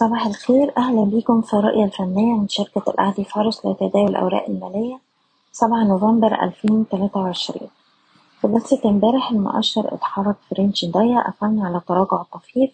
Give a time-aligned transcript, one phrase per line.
[0.00, 0.72] صباح الخير.
[0.76, 5.00] أهلا بيكم في الرؤية الفنية من شركة الأهلي فارس لتداول الأوراق المالية
[5.52, 7.68] سبعة نوفمبر ألفين تلاتة وعشرين.
[8.40, 12.70] في جلسة امبارح المؤشر اتحرك في رينج ضيق قفلنا على تراجع طفيف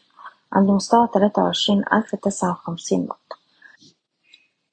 [0.52, 3.36] عند مستوى تلاتة وعشرين ألف تسعة وخمسين نقطة.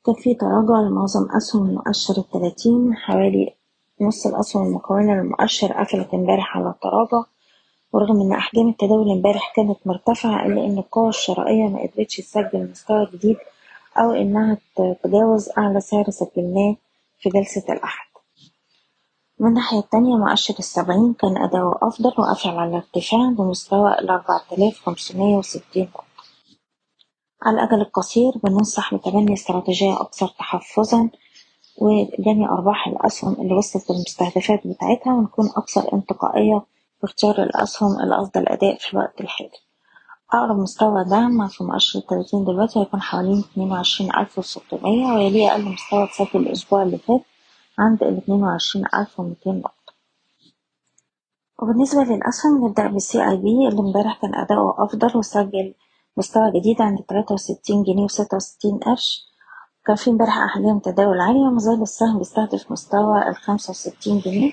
[0.05, 3.55] كان في تراجع لمعظم أسهم المؤشر التلاتين حوالي
[4.01, 7.23] نص الأسهم المكونة للمؤشر قفلت امبارح على التراجع
[7.93, 13.37] ورغم إن أحجام التداول امبارح كانت مرتفعة إلا إن القوى الشرائية مقدرتش تسجل مستوى جديد
[13.97, 16.75] أو إنها تتجاوز أعلى سعر سجلناه
[17.19, 18.07] في جلسة الأحد.
[19.39, 25.35] من الناحية التانية مؤشر السبعين كان أداؤه أفضل وقفل على ارتفاع بمستوى الأربعة آلاف خمسمية
[25.35, 26.03] وستين نقطة.
[27.43, 31.09] على الأجل القصير بننصح بتبني استراتيجية أكثر تحفظا
[31.77, 36.61] وجني أرباح الأسهم اللي وصلت للمستهدفات بتاعتها ونكون أكثر انتقائية
[37.01, 39.49] في اختيار الأسهم الأفضل أداء في الوقت الحالي.
[40.33, 45.65] أقرب مستوى دعم في مؤشر التلاتين دلوقتي هيكون حوالين اتنين وعشرين ألف وستمية ويليه أقل
[45.65, 47.21] مستوى اتسجل الأسبوع اللي فات
[47.79, 49.93] عند الاتنين وعشرين ألف ومتين نقطة.
[51.61, 55.73] وبالنسبة للأسهم نبدأ بالسي أي بي اللي امبارح كان أداؤه أفضل وسجل
[56.17, 59.25] مستوى جديد عند تلاتة وستين جنيه وستة وستين قرش.
[59.85, 64.51] كان في امبارح أحجام تداول عالية ومازال السهم بيستهدف مستوى الخمسة وستين جنيه.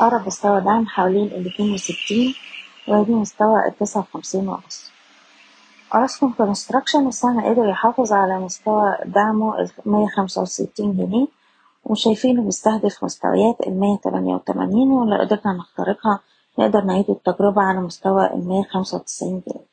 [0.00, 2.34] أقرب مستوى دعم حوالين الاتنين وستين
[2.88, 4.90] ويليه مستوى التسعة وخمسين ونص.
[5.94, 9.54] أوراسكوم Construction السهم قدر يحافظ على مستوى دعمه
[9.86, 11.26] المية خمسة وستين جنيه
[11.84, 16.20] وشايفينه بيستهدف مستويات المية تمانية وتمانين ولو قدرنا نخترقها
[16.58, 19.66] نقدر نعيد التجربة على مستوى المية خمسة وتسعين جنيه.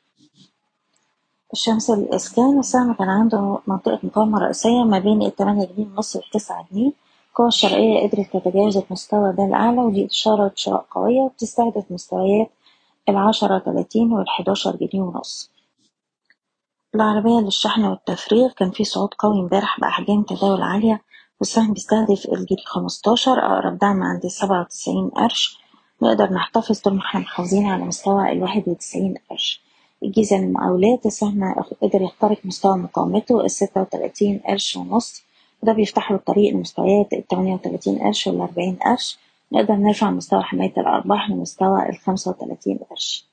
[1.52, 6.92] الشمس الإسكان السهم كان عنده منطقة مقاومة رئيسية ما بين التمانية جنيه ونص والتسعة جنيه
[7.36, 12.50] القوى الشرقية قدرت تتجاوز المستوى ده الأعلى ودي إشارة شراء قوية وبتستهدف مستويات
[13.08, 15.50] العشرة تلاتين والحداشر جنيه ونص.
[16.94, 21.02] العربية للشحن والتفريغ كان في صعود قوي امبارح بأحجام تداول عالية
[21.40, 25.58] والسهم بيستهدف الجنيه خمستاشر أقرب دعم عند سبعة وتسعين قرش.
[26.02, 29.60] نقدر نحتفظ طول ما إحنا محافظين على مستوى الواحد وتسعين قرش.
[30.02, 35.25] الجيزة للمقاولات السهم قدر يخترق مستوى مقاومته الستة وتلاتين قرش ونص.
[35.66, 39.18] وده بيفتح له الطريق لمستويات التمانية وتلاتين قرش والأربعين قرش.
[39.52, 43.26] نقدر نرفع مستوى حماية الأرباح لمستوى الخمسة وتلاتين قرش.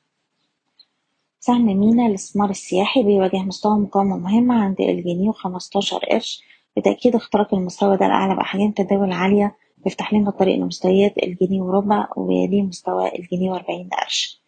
[1.39, 6.44] سهم مينا للاستثمار السياحي بيواجه مستوى مقاومة مهمة عند الجنيه وخمستاشر قرش.
[6.77, 12.61] بتأكيد اختراق المستوى ده الأعلى بأحجام تداول عالية بيفتح لنا الطريق لمستويات الجنيه وربع ويليه
[12.61, 14.41] مستوى الجنيه وأربعين قرش.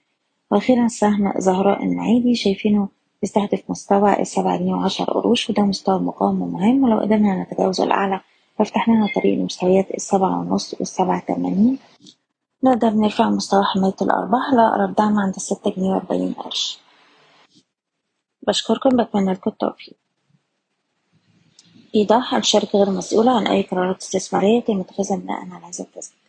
[0.52, 2.88] وأخيرا سهم زهراء المعيدي شايفينه
[3.26, 8.22] بيستهدف مستوى السبعة جنيه وعشر قروش وده مستوى مقاومة مهم ولو قدرنا نتجاوزه الأعلى
[8.58, 11.80] فيفتح لنا طريق لمستويات السبعة ونص والسبعة تمانين.
[12.64, 16.80] نقدر نرفع مستوى حماية الأرباح لأقرب دعم عند الستة جنيه وأربعين قرش.
[18.48, 19.96] بشكركم بتمنى لكم التوفيق.
[21.96, 26.20] إيضاح الشركة غير مسؤولة عن أي قرارات استثمارية يتم اتخاذها بناء على هذا التسجيل.